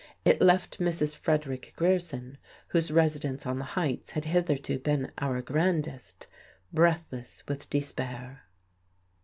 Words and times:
It 0.25 0.41
left 0.41 0.79
Mrs. 0.79 1.15
Frederick 1.15 1.73
Grierson 1.75 2.39
whose 2.69 2.89
residence 2.89 3.45
on 3.45 3.59
the 3.59 3.65
Heights 3.77 4.09
had 4.09 4.25
hitherto 4.25 4.79
been 4.79 5.11
our 5.19 5.43
"grandest" 5.43 6.25
breathless 6.73 7.43
with 7.47 7.69
despair. 7.69 8.41